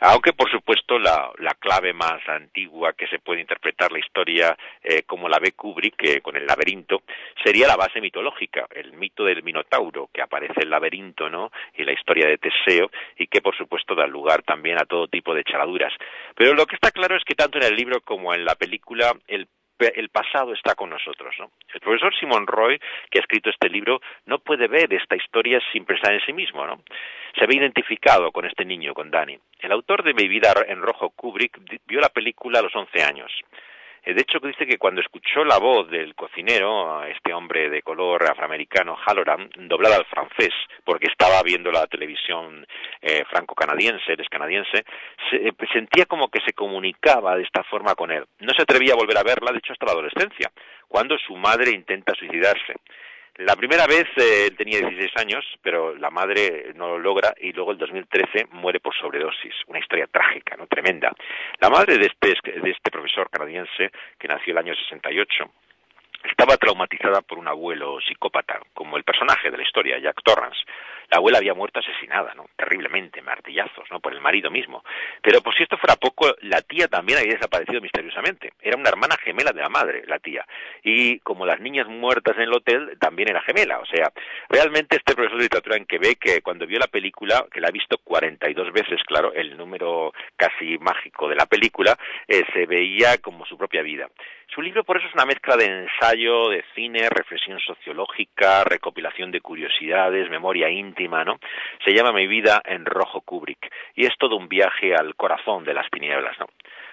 Aunque, 0.05 0.33
por 0.33 0.51
supuesto, 0.51 0.99
la, 0.99 1.31
clave 1.61 1.93
más 1.93 2.29
antigua 2.29 2.93
que 2.93 3.07
se 3.07 3.21
puede 3.21 3.41
interpretar 3.41 3.93
la 3.93 4.01
historia 4.01 4.57
eh, 4.83 5.03
como 5.05 5.29
la 5.29 5.39
ve 5.39 5.53
Kubrick, 5.53 6.21
con 6.23 6.37
el 6.37 6.45
laberinto, 6.45 7.03
sería 7.45 7.69
la 7.69 7.77
base 7.77 8.01
mitológica, 8.01 8.67
el 8.75 8.95
mito 8.95 9.25
del 9.25 9.45
Minotauro, 9.45 10.11
que 10.13 10.23
aparece 10.23 10.63
el 10.63 10.71
laberinto, 10.71 11.31
¿no? 11.31 11.53
Y 11.77 11.85
la 11.85 11.93
historia 11.93 12.27
de 12.27 12.39
Teseo, 12.39 12.91
y 13.17 13.29
que, 13.29 13.41
por 13.41 13.57
supuesto, 13.57 13.95
da 13.95 14.09
lugar 14.09 14.43
también 14.43 14.77
a 14.81 14.87
todo 14.87 15.07
tipo 15.07 15.35
de 15.35 15.45
charaduras. 15.45 15.93
Pero 16.35 16.55
lo 16.55 16.67
que 16.67 16.75
está 16.75 16.91
claro 16.91 17.17
es 17.17 17.23
que 17.25 17.37
tanto 17.37 17.59
en 17.59 17.65
el 17.65 17.77
libro 17.77 18.01
como 18.01 18.35
en 18.35 18.45
la 18.45 18.57
película, 18.57 19.15
el 19.29 19.47
el 19.89 20.09
pasado 20.09 20.53
está 20.53 20.75
con 20.75 20.91
nosotros. 20.91 21.35
¿no? 21.39 21.51
El 21.73 21.81
profesor 21.81 22.15
Simon 22.15 22.47
Roy, 22.47 22.79
que 23.11 23.19
ha 23.19 23.23
escrito 23.23 23.51
este 23.51 23.69
libro, 23.69 24.01
no 24.27 24.39
puede 24.39 24.69
ver 24.69 24.93
esta 24.93 25.17
historia 25.17 25.61
sin 25.73 25.85
pensar 25.85 26.13
en 26.13 26.21
sí 26.25 26.33
mismo. 26.33 26.67
¿no? 26.67 26.83
Se 27.39 27.47
ve 27.47 27.57
identificado 27.57 28.31
con 28.33 28.45
este 28.45 28.65
niño, 28.65 28.95
con 28.95 29.11
Danny. 29.11 29.39
El 29.61 29.73
autor 29.73 30.03
de 30.03 30.15
Mi 30.15 30.29
vida 30.29 30.53
en 30.67 30.83
rojo, 30.83 31.11
Kubrick, 31.11 31.59
vio 31.87 32.01
la 32.01 32.09
película 32.09 32.59
a 32.59 32.63
los 32.63 32.75
11 32.75 33.03
años. 33.03 33.33
Eh, 34.05 34.15
de 34.15 34.23
hecho, 34.23 34.39
dice 34.41 34.67
que 34.67 34.79
cuando 34.79 35.01
escuchó 35.01 35.45
la 35.45 35.59
voz 35.59 35.89
del 35.89 36.15
cocinero, 36.15 37.05
este 37.05 37.33
hombre 37.33 37.71
de 37.71 37.83
color 37.83 38.25
afroamericano, 38.29 38.97
Halloran, 38.97 39.49
doblada 39.57 39.97
al 39.97 40.07
francés, 40.07 40.53
porque 40.85 41.07
estaba 41.07 41.43
viendo 41.43 41.71
la 41.71 41.87
televisión 41.87 42.67
eh, 43.01 43.25
franco-canadiense, 43.31 44.15
es 44.19 44.29
canadiense, 44.29 44.85
se, 45.31 45.37
eh, 45.49 45.53
sentía 45.73 46.07
como 46.07 46.29
que 46.29 46.41
se 46.45 46.53
comunicaba 46.53 47.37
de 47.37 47.45
esta 47.45 47.63
forma 47.65 47.95
con 47.95 48.11
él. 48.11 48.25
No 48.41 48.53
se 48.55 48.63
atrevía 48.63 48.95
a 48.95 48.97
volver 48.97 49.19
a 49.19 49.23
verla, 49.23 49.53
de 49.53 49.59
hecho, 49.59 49.73
hasta 49.73 49.87
la 49.87 49.93
adolescencia, 49.93 50.51
cuando 50.89 51.17
su 51.19 51.37
madre 51.37 51.71
intenta 51.71 52.13
suicidarse. 52.15 52.75
La 53.37 53.57
primera 53.57 53.87
vez 53.87 54.05
eh, 54.17 54.49
él 54.51 54.57
tenía 54.57 54.79
16 54.81 55.17
años, 55.17 55.45
pero 55.63 55.95
la 55.97 56.11
madre 56.11 56.73
no 56.75 56.89
lo 56.89 56.99
logra 56.99 57.35
y 57.41 57.53
luego 57.53 57.73
en 57.73 57.79
2013 57.79 58.49
muere 58.53 58.79
por 58.79 58.95
sobredosis. 58.95 59.55
Una 59.69 59.79
historia 59.79 60.07
trágica, 60.07 60.55
¿no? 60.57 60.67
Tremenda. 60.67 61.13
La 61.59 61.71
madre 61.71 61.97
de 61.97 62.07
este, 62.07 62.61
de 62.61 62.71
este 62.71 62.91
profesor 62.91 63.31
canadiense, 63.31 63.91
que 64.19 64.29
nació 64.29 64.53
el 64.53 64.59
año 64.59 64.75
68, 64.75 65.51
estaba 66.25 66.57
traumatizada 66.57 67.23
por 67.23 67.39
un 67.39 67.49
abuelo 67.49 68.01
psicópata, 68.01 68.61
como 68.75 68.97
el 68.97 69.05
personaje 69.05 69.51
de 69.51 69.57
la 69.57 69.63
historia, 69.63 69.99
Jack 69.99 70.23
Torrance. 70.23 70.61
La 71.11 71.19
abuela 71.19 71.39
había 71.39 71.53
muerto 71.53 71.81
asesinada, 71.81 72.33
¿no? 72.35 72.47
Terriblemente, 72.57 73.21
martillazos, 73.21 73.85
¿no? 73.91 74.01
Por 74.01 74.15
el 74.15 74.21
marido 74.23 74.51
mismo. 74.51 74.83
Pero 75.21 75.43
por 75.43 75.55
si 75.55 75.63
esto 75.63 75.77
fuera 75.77 75.97
poco, 75.97 76.35
la 76.41 76.63
tía 76.63 76.89
también 76.89 77.19
había 77.19 77.35
desaparecido 77.35 77.83
misteriosamente. 77.83 78.55
Era 78.63 78.79
una 78.79 78.89
hermana 78.89 79.17
gemela 79.23 79.53
de 79.53 79.61
la 79.61 79.69
madre, 79.69 80.05
la 80.07 80.19
tía. 80.21 80.47
Y 80.83 81.19
como 81.19 81.45
las 81.45 81.61
niñas 81.61 81.87
muertas 81.87 82.37
en 82.37 82.45
el 82.45 82.55
hotel, 82.55 82.97
también 82.99 83.29
era 83.29 83.43
gemela. 83.43 83.81
O 83.81 83.85
sea, 83.85 84.11
realmente 84.49 84.97
este 84.97 85.15
profesor 85.15 85.37
de 85.37 85.45
literatura 85.45 85.77
en 85.77 85.85
Quebec, 85.85 86.43
cuando 86.43 86.67
vio 86.67 86.79
la 86.79 86.87
película, 86.87 87.45
que 87.53 87.61
la 87.61 87.69
ha 87.69 87.73
visto 87.73 87.99
42 87.99 88.73
veces, 88.73 89.03
claro, 89.07 89.35
el 89.35 89.55
número 89.59 90.15
casi 90.37 90.79
mágico 90.79 91.29
de 91.29 91.37
la 91.37 91.45
película, 91.45 91.95
eh, 92.27 92.45
se 92.55 92.65
veía 92.65 93.19
como 93.19 93.45
su 93.45 93.59
propia 93.59 93.83
vida. 93.83 94.09
Su 94.55 94.61
libro 94.61 94.85
por 94.85 94.99
eso 94.99 95.07
es 95.09 95.15
una 95.15 95.25
mezcla 95.25 95.57
de 95.57 95.65
ensayo, 95.65 96.12
de 96.15 96.63
cine, 96.75 97.09
reflexión 97.09 97.59
sociológica, 97.59 98.65
recopilación 98.65 99.31
de 99.31 99.41
curiosidades, 99.41 100.29
memoria 100.29 100.69
íntima, 100.69 101.25
¿no? 101.25 101.39
Se 101.85 101.95
llama 101.95 102.13
Mi 102.13 102.27
vida 102.27 102.61
en 102.67 102.85
rojo 102.85 103.23
Kubrick 103.23 103.73
y 103.95 104.05
es 104.05 104.13
todo 104.19 104.37
un 104.37 104.47
viaje 104.47 104.95
al 104.95 105.15
corazón 105.15 105.65
de 105.65 105.73
las 105.73 105.89
tinieblas, 105.91 106.39
¿no? 106.39 106.47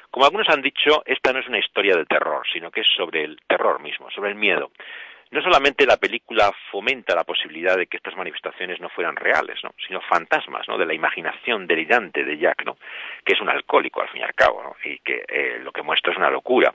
Como 0.10 0.26
algunos 0.26 0.48
han 0.50 0.62
dicho, 0.62 1.04
esta 1.06 1.34
no 1.34 1.40
es 1.40 1.48
una 1.48 1.60
historia 1.60 1.96
de 1.96 2.06
terror, 2.06 2.44
sino 2.52 2.72
que 2.72 2.82
es 2.82 2.88
sobre 2.96 3.24
el 3.26 3.40
terror 3.46 3.82
mismo, 3.82 4.10
sobre 4.10 4.30
el 4.30 4.36
miedo 4.36 4.72
no 5.32 5.42
solamente 5.42 5.86
la 5.86 5.98
película 5.98 6.52
fomenta 6.72 7.16
la 7.16 7.24
posibilidad 7.24 7.78
de 7.78 7.88
que 7.88 7.98
estas 7.98 8.16
manifestaciones 8.16 8.80
no 8.80 8.90
fueran 8.90 9.16
reales, 9.16 9.60
¿no? 9.64 9.74
sino 9.88 10.02
fantasmas 10.02 10.68
¿no? 10.68 10.78
de 10.78 10.86
la 10.86 10.94
imaginación 10.94 11.68
delirante 11.68 12.24
de 12.24 12.38
Jack, 12.38 12.66
¿no? 12.66 12.78
que 13.24 13.34
es 13.34 13.42
un 13.42 13.50
alcohólico 13.50 14.02
al 14.02 14.10
fin 14.10 14.22
y 14.22 14.24
al 14.24 14.34
cabo, 14.34 14.76
y 14.84 14.98
que 15.00 15.24
eh, 15.28 15.60
lo 15.64 15.72
que 15.72 15.84
muestra 15.84 16.12
es 16.12 16.18
una 16.18 16.32
locura. 16.32 16.74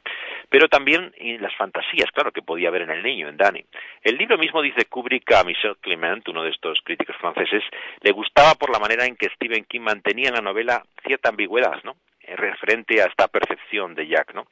Pero 0.48 0.68
también 0.68 1.12
las 1.40 1.54
fantasías, 1.56 2.10
claro, 2.12 2.30
que 2.30 2.42
podía 2.42 2.68
haber 2.68 2.82
en 2.82 2.90
el 2.90 3.02
niño, 3.02 3.28
en 3.28 3.36
Danny. 3.36 3.64
El 4.02 4.16
libro 4.16 4.38
mismo 4.38 4.62
dice 4.62 4.84
Kubrick 4.84 5.32
a 5.32 5.42
Michel 5.42 5.76
Clement, 5.80 6.28
uno 6.28 6.44
de 6.44 6.50
estos 6.50 6.78
críticos 6.84 7.16
franceses, 7.16 7.64
le 8.00 8.12
gustaba 8.12 8.54
por 8.54 8.70
la 8.70 8.78
manera 8.78 9.04
en 9.04 9.16
que 9.16 9.30
Stephen 9.30 9.64
King 9.64 9.80
mantenía 9.80 10.28
en 10.28 10.34
la 10.34 10.40
novela 10.40 10.84
cierta 11.04 11.30
ambigüedad, 11.30 11.82
¿no? 11.82 11.96
referente 12.36 13.02
a 13.02 13.06
esta 13.06 13.28
percepción 13.28 13.94
de 13.94 14.06
Jack, 14.06 14.34
¿no? 14.34 14.46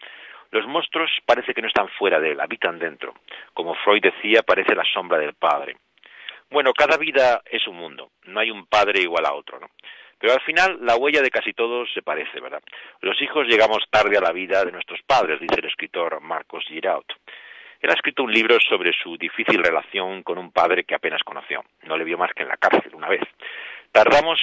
Los 0.53 0.67
monstruos 0.67 1.11
parece 1.25 1.55
que 1.55 1.63
no 1.63 1.69
están 1.69 1.89
fuera 1.89 2.21
de 2.21 2.33
él, 2.33 2.41
habitan 2.41 2.79
dentro. 2.79 3.15
Como 3.55 3.75
Freud 3.75 4.03
decía, 4.03 4.43
parece 4.43 4.75
la 4.75 4.85
sombra 4.85 5.19
del 5.19 5.33
padre. 5.33 5.77
Bueno, 6.51 6.75
cada 6.75 6.99
vida 6.99 7.41
es 7.47 7.67
un 7.67 7.77
mundo, 7.77 8.11
no 8.25 8.39
hay 8.39 8.51
un 8.51 8.67
padre 8.67 9.01
igual 9.01 9.25
a 9.25 9.33
otro, 9.33 9.59
¿no? 9.59 9.71
Pero 10.19 10.35
al 10.35 10.43
final 10.43 10.79
la 10.83 10.97
huella 10.97 11.23
de 11.23 11.31
casi 11.31 11.55
todos 11.55 11.91
se 11.95 12.03
parece, 12.03 12.39
¿verdad? 12.39 12.63
Los 13.01 13.21
hijos 13.23 13.49
llegamos 13.49 13.83
tarde 13.91 14.19
a 14.19 14.21
la 14.21 14.31
vida 14.31 14.63
de 14.63 14.73
nuestros 14.73 15.01
padres, 15.03 15.41
dice 15.41 15.59
el 15.59 15.65
escritor 15.65 16.21
Marcos 16.21 16.65
Giraud. 16.69 17.07
Él 17.81 17.91
ha 17.91 17.95
escrito 17.95 18.23
un 18.23 18.31
libro 18.31 18.59
sobre 18.61 18.93
su 18.93 19.17
difícil 19.17 19.65
relación 19.65 20.23
con 20.23 20.37
un 20.37 20.53
padre 20.53 20.85
que 20.85 20.95
apenas 20.95 21.23
conoció. 21.25 21.65
No 21.85 21.97
le 21.97 22.05
vio 22.05 22.19
más 22.19 22.33
que 22.35 22.43
en 22.43 22.51
la 22.51 22.59
cárcel 22.59 22.95
una 22.95 23.09
vez. 23.09 23.23
Tardamos 23.91 24.39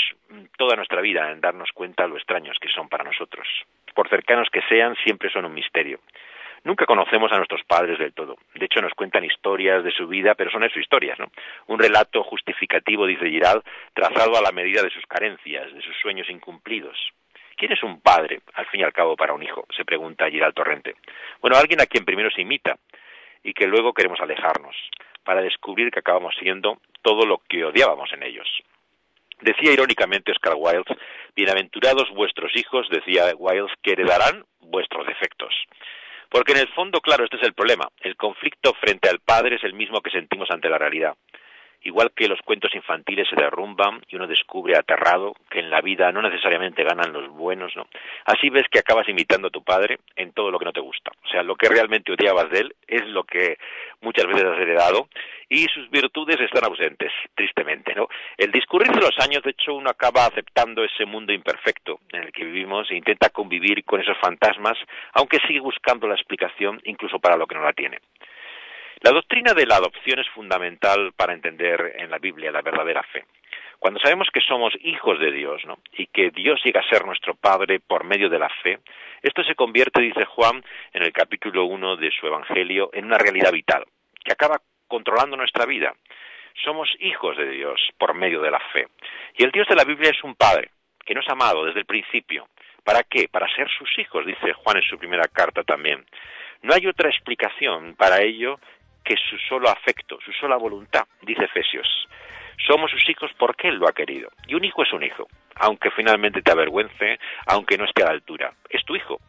toda 0.58 0.76
nuestra 0.76 1.02
vida 1.02 1.32
en 1.32 1.40
darnos 1.40 1.72
cuenta 1.72 2.08
lo 2.08 2.18
extraños 2.18 2.58
que 2.60 2.68
son 2.68 2.90
para 2.90 3.04
nosotros. 3.04 3.48
Por 3.94 4.10
cercanos 4.10 4.50
que 4.52 4.62
sean, 4.70 4.96
siempre 5.04 5.30
son 5.30 5.46
un 5.46 5.54
misterio. 5.54 6.00
Nunca 6.64 6.86
conocemos 6.86 7.32
a 7.32 7.38
nuestros 7.38 7.64
padres 7.64 7.98
del 8.00 8.14
todo. 8.14 8.36
De 8.54 8.66
hecho, 8.66 8.82
nos 8.82 8.94
cuentan 8.94 9.24
historias 9.24 9.84
de 9.84 9.92
su 9.92 10.08
vida, 10.08 10.36
pero 10.36 10.52
son 10.52 10.64
eso 10.64 10.80
historias, 10.80 11.18
¿no? 11.18 11.32
Un 11.68 11.80
relato 11.80 12.24
justificativo, 12.24 13.06
dice 13.06 13.30
Giral, 13.30 13.64
trazado 13.94 14.38
a 14.38 14.42
la 14.42 14.52
medida 14.52 14.82
de 14.82 14.90
sus 14.90 15.06
carencias, 15.06 15.74
de 15.74 15.82
sus 15.82 15.96
sueños 16.02 16.30
incumplidos. 16.30 16.98
¿Quién 17.56 17.72
es 17.72 17.84
un 17.84 18.02
padre, 18.02 18.42
al 18.54 18.66
fin 18.68 18.82
y 18.82 18.84
al 18.84 18.94
cabo, 18.94 19.16
para 19.16 19.34
un 19.34 19.44
hijo? 19.44 19.66
se 19.76 19.86
pregunta 19.86 20.30
Giral 20.30 20.54
Torrente. 20.54 20.96
Bueno, 21.42 21.58
alguien 21.58 21.82
a 21.82 21.86
quien 21.86 22.06
primero 22.06 22.30
se 22.30 22.42
imita 22.42 22.78
y 23.44 23.54
que 23.54 23.68
luego 23.68 23.94
queremos 23.94 24.20
alejarnos, 24.20 24.76
para 25.24 25.42
descubrir 25.42 25.92
que 25.92 26.00
acabamos 26.00 26.36
siendo 26.40 26.80
todo 27.02 27.26
lo 27.26 27.42
que 27.48 27.64
odiábamos 27.64 28.12
en 28.14 28.24
ellos. 28.24 28.48
Decía 29.42 29.72
irónicamente 29.72 30.32
Oscar 30.32 30.54
Wilde, 30.58 30.98
bienaventurados 31.34 32.10
vuestros 32.12 32.52
hijos, 32.56 32.90
decía 32.90 33.32
Wilde, 33.38 33.72
que 33.82 33.94
heredarán 33.94 34.44
vuestros 34.60 35.08
defectos. 35.08 35.54
Porque 36.30 36.52
en 36.52 36.60
el 36.60 36.68
fondo, 36.70 37.00
claro, 37.00 37.24
este 37.24 37.38
es 37.38 37.44
el 37.44 37.54
problema. 37.54 37.88
El 38.02 38.18
conflicto 38.18 38.74
frente 38.74 39.10
al 39.10 39.20
padre 39.20 39.56
es 39.56 39.64
el 39.64 39.74
mismo 39.74 40.02
que 40.02 40.12
sentimos 40.12 40.52
ante 40.52 40.70
la 40.70 40.78
realidad. 40.78 41.16
Igual 41.82 42.12
que 42.14 42.28
los 42.28 42.40
cuentos 42.42 42.76
infantiles 42.76 43.28
se 43.30 43.42
derrumban 43.42 44.02
y 44.10 44.16
uno 44.18 44.28
descubre 44.28 44.78
aterrado 44.78 45.34
que 45.50 45.60
en 45.60 45.70
la 45.70 45.82
vida 45.82 46.12
no 46.12 46.22
necesariamente 46.22 46.84
ganan 46.84 47.14
los 47.14 47.30
buenos, 47.30 47.74
¿no? 47.76 47.88
Así 48.26 48.50
ves 48.50 48.66
que 48.70 48.80
acabas 48.80 49.08
imitando 49.08 49.48
a 49.48 49.52
tu 49.52 49.64
padre 49.64 50.00
en 50.16 50.34
todo 50.34 50.52
lo 50.52 50.60
que 50.60 50.66
no 50.66 50.74
te 50.74 50.82
gusta. 50.82 51.12
O 51.24 51.28
sea, 51.30 51.42
lo 51.42 51.56
que 51.56 51.70
realmente 51.70 52.12
odiabas 52.12 52.50
de 52.50 52.60
él 52.60 52.76
es 52.88 53.08
lo 53.08 53.24
que 53.24 53.58
muchas 54.02 54.28
veces 54.28 54.44
has 54.44 54.60
heredado 54.60 55.08
y 55.50 55.66
sus 55.74 55.90
virtudes 55.90 56.40
están 56.40 56.66
ausentes, 56.66 57.12
tristemente, 57.34 57.96
¿no? 57.96 58.08
El 58.38 58.52
discurrir 58.52 58.92
de 58.92 59.02
los 59.02 59.18
años, 59.20 59.42
de 59.44 59.52
hecho, 59.52 59.74
uno 59.74 59.90
acaba 59.90 60.26
aceptando 60.26 60.84
ese 60.84 61.06
mundo 61.06 61.34
imperfecto 61.34 62.00
en 62.14 62.24
el 62.24 62.32
que 62.32 62.46
vivimos 62.46 62.90
e 62.92 62.96
intenta 62.96 63.30
convivir 63.30 63.84
con 63.84 64.00
esos 64.00 64.18
fantasmas, 64.20 64.78
aunque 65.14 65.40
sigue 65.48 65.60
buscando 65.60 66.08
la 66.08 66.16
explicación 66.16 66.80
incluso 66.84 67.20
para 67.20 67.36
lo 67.36 67.48
que 67.48 67.56
no 67.56 67.64
la 67.64 67.74
tiene. 67.74 68.00
La 69.02 69.12
doctrina 69.12 69.54
de 69.54 69.66
la 69.66 69.78
adopción 69.78 70.20
es 70.20 70.28
fundamental 70.30 71.14
para 71.16 71.34
entender 71.34 71.94
en 71.96 72.12
la 72.12 72.18
Biblia 72.18 72.52
la 72.52 72.62
verdadera 72.62 73.02
fe. 73.04 73.24
Cuando 73.80 73.98
sabemos 74.02 74.28
que 74.34 74.42
somos 74.42 74.74
hijos 74.82 75.18
de 75.22 75.32
Dios 75.32 75.64
¿no? 75.64 75.78
y 75.94 76.08
que 76.08 76.32
Dios 76.32 76.60
llega 76.66 76.82
a 76.82 76.90
ser 76.90 77.06
nuestro 77.06 77.34
Padre 77.34 77.80
por 77.80 78.04
medio 78.04 78.30
de 78.30 78.40
la 78.40 78.50
fe, 78.62 78.80
esto 79.22 79.42
se 79.46 79.56
convierte, 79.56 80.02
dice 80.02 80.26
Juan 80.26 80.62
en 80.92 81.04
el 81.04 81.14
capítulo 81.14 81.64
1 81.64 81.96
de 81.96 82.12
su 82.12 82.28
Evangelio, 82.28 82.90
en 82.92 83.06
una 83.06 83.18
realidad 83.18 83.54
vital, 83.54 83.86
que 84.22 84.34
acaba 84.34 84.60
controlando 84.90 85.38
nuestra 85.38 85.66
vida. 85.66 85.94
Somos 86.66 86.90
hijos 87.00 87.38
de 87.38 87.50
Dios 87.52 87.80
por 87.98 88.14
medio 88.14 88.42
de 88.42 88.52
la 88.52 88.60
fe. 88.74 88.88
Y 89.38 89.46
el 89.46 89.52
Dios 89.52 89.66
de 89.70 89.76
la 89.76 89.86
Biblia 89.86 90.10
es 90.10 90.22
un 90.26 90.36
Padre 90.36 90.72
que 91.06 91.16
nos 91.16 91.26
ha 91.30 91.34
amado 91.34 91.64
desde 91.64 91.80
el 91.80 91.86
principio. 91.86 92.50
¿Para 92.84 93.04
qué? 93.04 93.30
Para 93.32 93.48
ser 93.56 93.70
sus 93.70 93.98
hijos, 93.98 94.26
dice 94.26 94.52
Juan 94.52 94.76
en 94.76 94.84
su 94.84 94.98
primera 94.98 95.30
carta 95.30 95.64
también. 95.64 96.06
No 96.62 96.74
hay 96.74 96.86
otra 96.88 97.10
explicación 97.10 97.96
para 97.96 98.22
ello 98.22 98.60
que 99.04 99.16
su 99.30 99.38
solo 99.38 99.70
afecto, 99.70 100.20
su 100.24 100.32
sola 100.34 100.58
voluntad, 100.58 101.06
dice 101.22 101.46
Efesios. 101.46 101.88
Somos 102.68 102.92
sus 102.92 103.10
hijos 103.10 103.32
porque 103.38 103.70
Él 103.70 103.76
lo 103.76 103.88
ha 103.88 103.94
querido. 103.94 104.30
Y 104.48 104.56
un 104.56 104.66
hijo 104.66 104.84
es 104.84 104.92
un 104.92 105.04
hijo, 105.04 105.28
aunque 105.56 105.92
finalmente 105.92 106.42
te 106.42 106.52
avergüence, 106.52 107.20
aunque 107.48 107.78
no 107.78 107.86
esté 107.86 108.04
a 108.04 108.08
la 108.08 108.12
altura. 108.12 108.54
Es 108.70 108.84
tu 108.86 108.96
hijo. 108.96 109.20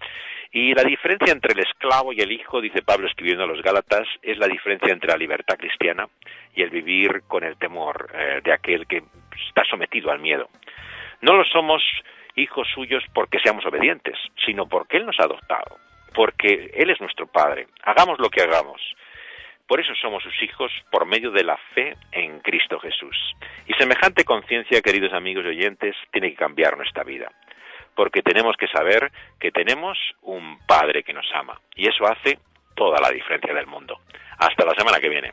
Y 0.53 0.75
la 0.75 0.83
diferencia 0.83 1.33
entre 1.33 1.53
el 1.53 1.61
esclavo 1.61 2.13
y 2.13 2.21
el 2.21 2.33
hijo, 2.33 2.61
dice 2.61 2.83
Pablo 2.83 3.07
escribiendo 3.07 3.45
a 3.45 3.47
los 3.47 3.63
Gálatas, 3.63 4.09
es 4.21 4.37
la 4.37 4.49
diferencia 4.49 4.93
entre 4.93 5.11
la 5.11 5.17
libertad 5.17 5.57
cristiana 5.57 6.09
y 6.55 6.63
el 6.63 6.71
vivir 6.71 7.23
con 7.29 7.45
el 7.45 7.57
temor 7.57 8.11
eh, 8.13 8.41
de 8.43 8.53
aquel 8.53 8.87
que 8.89 9.05
está 9.49 9.65
sometido 9.65 10.11
al 10.11 10.19
miedo. 10.19 10.49
No 11.21 11.37
lo 11.37 11.45
somos 11.45 11.83
hijos 12.35 12.67
suyos 12.75 13.05
porque 13.15 13.39
seamos 13.39 13.65
obedientes, 13.65 14.17
sino 14.45 14.67
porque 14.67 14.97
Él 14.97 15.07
nos 15.07 15.21
ha 15.21 15.25
adoptado, 15.25 15.79
porque 16.15 16.73
Él 16.75 16.91
es 16.91 17.01
nuestro 17.01 17.29
Padre. 17.29 17.69
Hagamos 17.85 18.19
lo 18.19 18.29
que 18.29 18.43
hagamos. 18.43 18.81
Por 19.71 19.81
eso 19.81 19.95
somos 20.03 20.25
sus 20.25 20.43
hijos 20.43 20.73
por 20.91 21.07
medio 21.07 21.31
de 21.31 21.45
la 21.45 21.57
fe 21.77 21.97
en 22.11 22.41
Cristo 22.41 22.81
Jesús. 22.81 23.17
Y 23.69 23.73
semejante 23.75 24.25
conciencia, 24.25 24.83
queridos 24.83 25.13
amigos 25.13 25.45
y 25.45 25.51
oyentes, 25.51 25.95
tiene 26.11 26.31
que 26.31 26.37
cambiar 26.37 26.77
nuestra 26.77 27.05
vida. 27.05 27.31
Porque 27.95 28.21
tenemos 28.21 28.57
que 28.57 28.67
saber 28.67 29.13
que 29.39 29.53
tenemos 29.53 29.97
un 30.23 30.59
Padre 30.67 31.05
que 31.05 31.13
nos 31.13 31.27
ama. 31.33 31.61
Y 31.77 31.87
eso 31.87 32.05
hace 32.05 32.41
toda 32.75 33.01
la 33.01 33.11
diferencia 33.11 33.55
del 33.55 33.69
mundo. 33.69 34.01
Hasta 34.39 34.65
la 34.65 34.75
semana 34.75 34.99
que 34.99 35.09
viene. 35.09 35.33